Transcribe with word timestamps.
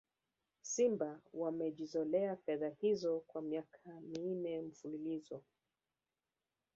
Simba 0.61 1.19
wamejizolea 1.33 2.35
fedha 2.35 2.69
hizo 2.79 3.19
kwa 3.19 3.41
miaka 3.41 3.91
minne 4.01 4.61
mfululizo 4.61 5.41